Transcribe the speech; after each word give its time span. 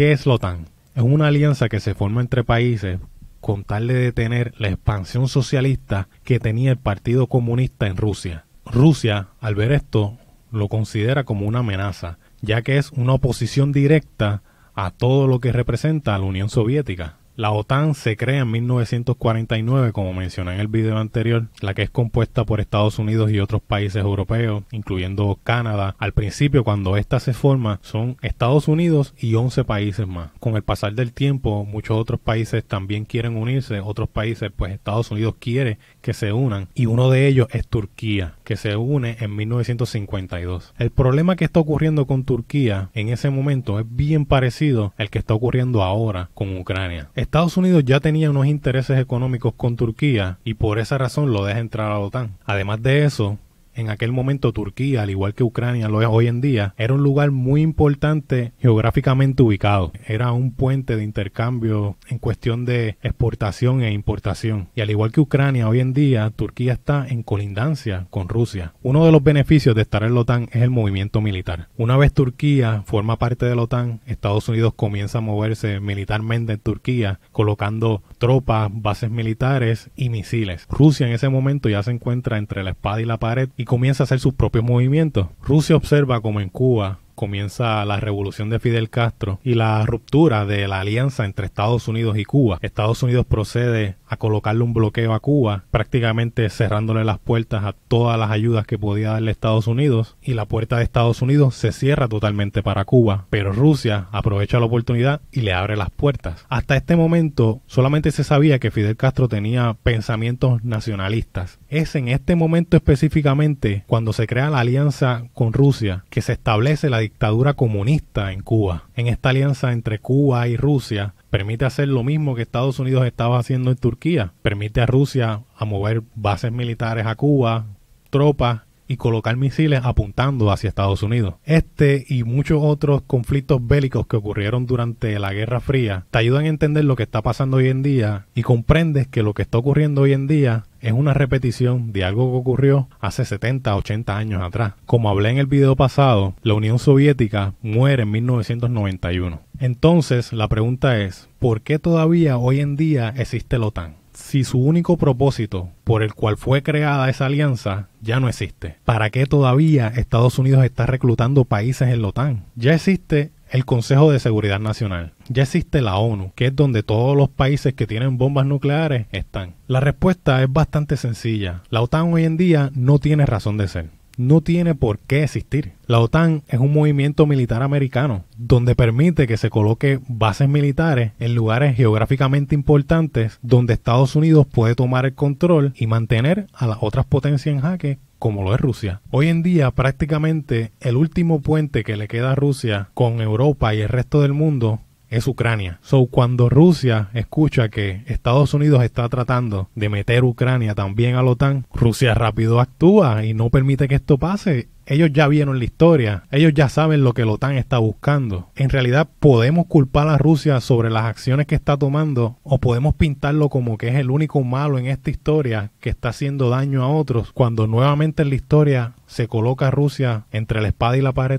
¿Qué 0.00 0.12
es 0.12 0.24
la? 0.24 0.64
Es 0.94 1.02
una 1.02 1.26
alianza 1.26 1.68
que 1.68 1.78
se 1.78 1.94
forma 1.94 2.22
entre 2.22 2.42
países 2.42 3.00
con 3.42 3.64
tal 3.64 3.86
de 3.86 3.92
detener 3.92 4.54
la 4.56 4.68
expansión 4.68 5.28
socialista 5.28 6.08
que 6.24 6.40
tenía 6.40 6.70
el 6.70 6.78
Partido 6.78 7.26
Comunista 7.26 7.86
en 7.86 7.98
Rusia. 7.98 8.46
Rusia, 8.64 9.28
al 9.40 9.56
ver 9.56 9.72
esto, 9.72 10.16
lo 10.50 10.68
considera 10.68 11.24
como 11.24 11.46
una 11.46 11.58
amenaza, 11.58 12.16
ya 12.40 12.62
que 12.62 12.78
es 12.78 12.92
una 12.92 13.12
oposición 13.12 13.72
directa 13.72 14.42
a 14.74 14.90
todo 14.90 15.26
lo 15.26 15.38
que 15.38 15.52
representa 15.52 16.14
a 16.14 16.18
la 16.18 16.24
Unión 16.24 16.48
Soviética. 16.48 17.18
La 17.40 17.52
OTAN 17.52 17.94
se 17.94 18.18
crea 18.18 18.42
en 18.42 18.50
1949, 18.50 19.92
como 19.92 20.12
mencioné 20.12 20.52
en 20.52 20.60
el 20.60 20.68
video 20.68 20.98
anterior, 20.98 21.46
la 21.62 21.72
que 21.72 21.80
es 21.80 21.88
compuesta 21.88 22.44
por 22.44 22.60
Estados 22.60 22.98
Unidos 22.98 23.30
y 23.30 23.40
otros 23.40 23.62
países 23.62 24.02
europeos, 24.02 24.64
incluyendo 24.72 25.38
Canadá. 25.42 25.96
Al 25.98 26.12
principio, 26.12 26.64
cuando 26.64 26.98
ésta 26.98 27.18
se 27.18 27.32
forma, 27.32 27.80
son 27.82 28.18
Estados 28.20 28.68
Unidos 28.68 29.14
y 29.16 29.36
11 29.36 29.64
países 29.64 30.06
más. 30.06 30.32
Con 30.38 30.54
el 30.54 30.62
pasar 30.62 30.92
del 30.92 31.14
tiempo, 31.14 31.64
muchos 31.64 31.96
otros 31.96 32.20
países 32.20 32.62
también 32.62 33.06
quieren 33.06 33.38
unirse, 33.38 33.80
otros 33.80 34.10
países, 34.10 34.52
pues 34.54 34.74
Estados 34.74 35.10
Unidos 35.10 35.36
quiere 35.38 35.78
que 36.02 36.12
se 36.12 36.34
unan, 36.34 36.68
y 36.74 36.84
uno 36.84 37.08
de 37.08 37.26
ellos 37.26 37.48
es 37.52 37.66
Turquía, 37.66 38.34
que 38.44 38.58
se 38.58 38.76
une 38.76 39.16
en 39.18 39.34
1952. 39.34 40.74
El 40.76 40.90
problema 40.90 41.36
que 41.36 41.46
está 41.46 41.58
ocurriendo 41.58 42.06
con 42.06 42.24
Turquía 42.24 42.90
en 42.92 43.08
ese 43.08 43.30
momento 43.30 43.80
es 43.80 43.86
bien 43.88 44.26
parecido 44.26 44.92
al 44.98 45.08
que 45.08 45.20
está 45.20 45.32
ocurriendo 45.32 45.82
ahora 45.82 46.28
con 46.34 46.54
Ucrania. 46.58 47.08
Estados 47.30 47.56
Unidos 47.56 47.84
ya 47.84 48.00
tenía 48.00 48.28
unos 48.28 48.46
intereses 48.46 48.98
económicos 48.98 49.54
con 49.56 49.76
Turquía 49.76 50.38
y 50.42 50.54
por 50.54 50.80
esa 50.80 50.98
razón 50.98 51.32
lo 51.32 51.44
deja 51.44 51.60
entrar 51.60 51.86
a 51.86 51.94
la 51.94 52.00
OTAN. 52.00 52.32
Además 52.44 52.82
de 52.82 53.04
eso, 53.04 53.38
en 53.74 53.90
aquel 53.90 54.12
momento 54.12 54.52
Turquía, 54.52 55.02
al 55.02 55.10
igual 55.10 55.34
que 55.34 55.44
Ucrania 55.44 55.88
lo 55.88 56.02
es 56.02 56.08
hoy 56.10 56.26
en 56.26 56.40
día, 56.40 56.74
era 56.76 56.94
un 56.94 57.02
lugar 57.02 57.30
muy 57.30 57.62
importante 57.62 58.52
geográficamente 58.58 59.42
ubicado. 59.42 59.92
Era 60.06 60.32
un 60.32 60.52
puente 60.52 60.96
de 60.96 61.04
intercambio 61.04 61.96
en 62.08 62.18
cuestión 62.18 62.64
de 62.64 62.96
exportación 63.02 63.82
e 63.82 63.92
importación. 63.92 64.68
Y 64.74 64.80
al 64.80 64.90
igual 64.90 65.12
que 65.12 65.20
Ucrania 65.20 65.68
hoy 65.68 65.80
en 65.80 65.92
día, 65.92 66.30
Turquía 66.30 66.72
está 66.72 67.06
en 67.08 67.22
colindancia 67.22 68.06
con 68.10 68.28
Rusia. 68.28 68.74
Uno 68.82 69.04
de 69.04 69.12
los 69.12 69.22
beneficios 69.22 69.74
de 69.74 69.82
estar 69.82 70.02
en 70.02 70.14
la 70.14 70.20
OTAN 70.20 70.48
es 70.52 70.62
el 70.62 70.70
movimiento 70.70 71.20
militar. 71.20 71.68
Una 71.76 71.96
vez 71.96 72.12
Turquía 72.12 72.82
forma 72.86 73.16
parte 73.18 73.46
de 73.46 73.56
la 73.56 73.62
OTAN, 73.62 74.00
Estados 74.06 74.48
Unidos 74.48 74.74
comienza 74.74 75.18
a 75.18 75.22
moverse 75.22 75.80
militarmente 75.80 76.54
en 76.54 76.58
Turquía, 76.58 77.20
colocando 77.32 78.02
tropas, 78.18 78.70
bases 78.72 79.10
militares 79.10 79.90
y 79.96 80.08
misiles. 80.08 80.66
Rusia 80.68 81.06
en 81.06 81.12
ese 81.12 81.28
momento 81.28 81.68
ya 81.68 81.82
se 81.82 81.90
encuentra 81.90 82.38
entre 82.38 82.62
la 82.62 82.70
espada 82.70 83.00
y 83.00 83.04
la 83.04 83.18
pared 83.18 83.48
y 83.56 83.64
comienza 83.70 84.02
a 84.02 84.04
hacer 84.06 84.18
sus 84.18 84.34
propios 84.34 84.64
movimientos. 84.64 85.28
Rusia 85.40 85.76
observa 85.76 86.20
como 86.20 86.40
en 86.40 86.48
Cuba 86.48 86.98
comienza 87.20 87.84
la 87.84 88.00
revolución 88.00 88.48
de 88.48 88.60
Fidel 88.60 88.88
Castro 88.88 89.40
y 89.44 89.52
la 89.52 89.84
ruptura 89.84 90.46
de 90.46 90.66
la 90.66 90.80
alianza 90.80 91.26
entre 91.26 91.44
Estados 91.44 91.86
Unidos 91.86 92.16
y 92.16 92.24
Cuba. 92.24 92.58
Estados 92.62 93.02
Unidos 93.02 93.26
procede 93.26 93.96
a 94.08 94.16
colocarle 94.16 94.64
un 94.64 94.72
bloqueo 94.72 95.12
a 95.12 95.20
Cuba, 95.20 95.64
prácticamente 95.70 96.48
cerrándole 96.48 97.04
las 97.04 97.18
puertas 97.18 97.62
a 97.64 97.74
todas 97.88 98.18
las 98.18 98.30
ayudas 98.30 98.66
que 98.66 98.78
podía 98.78 99.10
darle 99.10 99.32
Estados 99.32 99.66
Unidos 99.66 100.16
y 100.22 100.32
la 100.32 100.46
puerta 100.46 100.78
de 100.78 100.84
Estados 100.84 101.20
Unidos 101.20 101.54
se 101.56 101.72
cierra 101.72 102.08
totalmente 102.08 102.62
para 102.62 102.86
Cuba, 102.86 103.26
pero 103.28 103.52
Rusia 103.52 104.08
aprovecha 104.12 104.58
la 104.58 104.64
oportunidad 104.64 105.20
y 105.30 105.42
le 105.42 105.52
abre 105.52 105.76
las 105.76 105.90
puertas. 105.90 106.46
Hasta 106.48 106.74
este 106.74 106.96
momento 106.96 107.60
solamente 107.66 108.12
se 108.12 108.24
sabía 108.24 108.58
que 108.58 108.70
Fidel 108.70 108.96
Castro 108.96 109.28
tenía 109.28 109.76
pensamientos 109.82 110.64
nacionalistas. 110.64 111.58
Es 111.68 111.94
en 111.96 112.08
este 112.08 112.34
momento 112.34 112.78
específicamente 112.78 113.84
cuando 113.86 114.14
se 114.14 114.26
crea 114.26 114.48
la 114.48 114.60
alianza 114.60 115.24
con 115.34 115.52
Rusia 115.52 116.04
que 116.08 116.22
se 116.22 116.32
establece 116.32 116.88
la 116.88 117.09
dictadura 117.10 117.54
comunista 117.54 118.32
en 118.32 118.40
Cuba. 118.40 118.84
En 118.94 119.08
esta 119.08 119.30
alianza 119.30 119.72
entre 119.72 119.98
Cuba 119.98 120.46
y 120.46 120.56
Rusia 120.56 121.14
permite 121.28 121.64
hacer 121.64 121.88
lo 121.88 122.04
mismo 122.04 122.36
que 122.36 122.42
Estados 122.42 122.78
Unidos 122.78 123.04
estaba 123.04 123.38
haciendo 123.38 123.72
en 123.72 123.76
Turquía. 123.76 124.32
Permite 124.42 124.80
a 124.80 124.86
Rusia 124.86 125.42
a 125.56 125.64
mover 125.64 126.02
bases 126.14 126.52
militares 126.52 127.06
a 127.06 127.16
Cuba, 127.16 127.66
tropas 128.10 128.60
y 128.86 128.96
colocar 128.96 129.36
misiles 129.36 129.80
apuntando 129.84 130.50
hacia 130.50 130.68
Estados 130.68 131.02
Unidos. 131.02 131.34
Este 131.44 132.06
y 132.08 132.22
muchos 132.22 132.60
otros 132.62 133.02
conflictos 133.02 133.64
bélicos 133.64 134.06
que 134.06 134.16
ocurrieron 134.16 134.66
durante 134.66 135.18
la 135.18 135.32
Guerra 135.32 135.60
Fría 135.60 136.06
te 136.10 136.18
ayudan 136.18 136.44
a 136.44 136.48
entender 136.48 136.84
lo 136.84 136.96
que 136.96 137.04
está 137.04 137.22
pasando 137.22 137.58
hoy 137.58 137.68
en 137.68 137.82
día 137.82 138.26
y 138.34 138.42
comprendes 138.42 139.08
que 139.08 139.22
lo 139.22 139.34
que 139.34 139.42
está 139.42 139.58
ocurriendo 139.58 140.02
hoy 140.02 140.12
en 140.12 140.26
día 140.26 140.64
es 140.80 140.92
una 140.92 141.14
repetición 141.14 141.92
de 141.92 142.04
algo 142.04 142.30
que 142.30 142.38
ocurrió 142.38 142.88
hace 143.00 143.24
70, 143.24 143.74
80 143.76 144.16
años 144.16 144.42
atrás. 144.42 144.74
Como 144.86 145.10
hablé 145.10 145.30
en 145.30 145.38
el 145.38 145.46
video 145.46 145.76
pasado, 145.76 146.34
la 146.42 146.54
Unión 146.54 146.78
Soviética 146.78 147.54
muere 147.62 148.02
en 148.02 148.10
1991. 148.10 149.40
Entonces, 149.58 150.32
la 150.32 150.48
pregunta 150.48 150.98
es, 151.00 151.28
¿por 151.38 151.60
qué 151.62 151.78
todavía 151.78 152.38
hoy 152.38 152.60
en 152.60 152.76
día 152.76 153.12
existe 153.16 153.58
la 153.58 153.66
OTAN? 153.66 154.00
si 154.20 154.44
su 154.44 154.58
único 154.58 154.96
propósito 154.96 155.70
por 155.84 156.02
el 156.02 156.14
cual 156.14 156.36
fue 156.36 156.62
creada 156.62 157.08
esa 157.08 157.26
alianza 157.26 157.88
ya 158.00 158.20
no 158.20 158.28
existe? 158.28 158.76
¿Para 158.84 159.10
qué 159.10 159.26
todavía 159.26 159.88
Estados 159.88 160.38
Unidos 160.38 160.64
está 160.64 160.86
reclutando 160.86 161.44
países 161.44 161.88
en 161.88 162.02
la 162.02 162.08
OTAN? 162.08 162.44
Ya 162.54 162.74
existe 162.74 163.30
el 163.50 163.64
Consejo 163.64 164.10
de 164.10 164.18
Seguridad 164.20 164.60
Nacional. 164.60 165.12
Ya 165.28 165.42
existe 165.42 165.82
la 165.82 165.96
ONU, 165.96 166.32
que 166.34 166.46
es 166.46 166.56
donde 166.56 166.82
todos 166.82 167.16
los 167.16 167.28
países 167.28 167.74
que 167.74 167.86
tienen 167.86 168.18
bombas 168.18 168.46
nucleares 168.46 169.06
están. 169.12 169.54
La 169.66 169.80
respuesta 169.80 170.42
es 170.42 170.52
bastante 170.52 170.96
sencilla. 170.96 171.62
La 171.70 171.82
OTAN 171.82 172.12
hoy 172.12 172.24
en 172.24 172.36
día 172.36 172.70
no 172.74 172.98
tiene 172.98 173.26
razón 173.26 173.56
de 173.56 173.68
ser 173.68 174.00
no 174.20 174.42
tiene 174.42 174.74
por 174.74 174.98
qué 174.98 175.22
existir. 175.22 175.72
La 175.86 175.98
OTAN 175.98 176.42
es 176.46 176.60
un 176.60 176.74
movimiento 176.74 177.24
militar 177.26 177.62
americano 177.62 178.24
donde 178.36 178.74
permite 178.76 179.26
que 179.26 179.38
se 179.38 179.48
coloque 179.48 179.98
bases 180.08 180.48
militares 180.48 181.12
en 181.18 181.34
lugares 181.34 181.74
geográficamente 181.74 182.54
importantes 182.54 183.38
donde 183.40 183.72
Estados 183.72 184.14
Unidos 184.16 184.46
puede 184.46 184.74
tomar 184.74 185.06
el 185.06 185.14
control 185.14 185.72
y 185.74 185.86
mantener 185.86 186.48
a 186.52 186.66
las 186.66 186.78
otras 186.82 187.06
potencias 187.06 187.54
en 187.54 187.62
jaque 187.62 187.98
como 188.20 188.44
lo 188.44 188.54
es 188.54 188.60
Rusia. 188.60 189.00
Hoy 189.10 189.26
en 189.26 189.42
día 189.42 189.72
prácticamente 189.72 190.70
el 190.78 190.94
último 190.94 191.40
puente 191.40 191.82
que 191.82 191.96
le 191.96 192.06
queda 192.06 192.32
a 192.32 192.36
Rusia 192.36 192.90
con 192.94 193.20
Europa 193.20 193.74
y 193.74 193.80
el 193.80 193.88
resto 193.88 194.20
del 194.20 194.34
mundo 194.34 194.78
es 195.10 195.26
Ucrania. 195.26 195.78
So, 195.82 196.06
cuando 196.06 196.48
Rusia 196.48 197.10
escucha 197.12 197.68
que 197.68 198.02
Estados 198.06 198.54
Unidos 198.54 198.82
está 198.82 199.08
tratando 199.08 199.68
de 199.74 199.88
meter 199.88 200.24
Ucrania 200.24 200.74
también 200.74 201.16
a 201.16 201.22
la 201.22 201.30
OTAN, 201.30 201.66
Rusia 201.74 202.14
rápido 202.14 202.60
actúa 202.60 203.24
y 203.24 203.34
no 203.34 203.50
permite 203.50 203.88
que 203.88 203.96
esto 203.96 204.16
pase. 204.16 204.68
Ellos 204.86 205.10
ya 205.12 205.28
vieron 205.28 205.60
la 205.60 205.64
historia, 205.64 206.24
ellos 206.32 206.52
ya 206.52 206.68
saben 206.68 207.04
lo 207.04 207.12
que 207.12 207.24
la 207.24 207.30
OTAN 207.32 207.56
está 207.56 207.78
buscando. 207.78 208.48
En 208.56 208.70
realidad 208.70 209.08
podemos 209.20 209.66
culpar 209.66 210.08
a 210.08 210.18
Rusia 210.18 210.60
sobre 210.60 210.90
las 210.90 211.04
acciones 211.04 211.46
que 211.46 211.54
está 211.54 211.76
tomando 211.76 212.38
o 212.42 212.58
podemos 212.58 212.96
pintarlo 212.96 213.50
como 213.50 213.78
que 213.78 213.86
es 213.86 213.94
el 213.94 214.10
único 214.10 214.42
malo 214.42 214.78
en 214.78 214.86
esta 214.86 215.10
historia 215.10 215.70
que 215.78 215.90
está 215.90 216.08
haciendo 216.08 216.50
daño 216.50 216.82
a 216.82 216.88
otros 216.88 217.30
cuando 217.32 217.68
nuevamente 217.68 218.22
en 218.22 218.30
la 218.30 218.34
historia 218.34 218.94
se 219.06 219.28
coloca 219.28 219.68
a 219.68 219.70
Rusia 219.70 220.24
entre 220.32 220.60
la 220.60 220.68
espada 220.68 220.96
y 220.96 221.02
la 221.02 221.12
pared 221.12 221.38